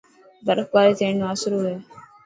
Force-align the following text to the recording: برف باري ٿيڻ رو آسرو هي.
برف 0.45 0.67
باري 0.73 0.93
ٿيڻ 0.99 1.13
رو 1.21 1.27
آسرو 1.33 1.59
هي. 1.67 1.75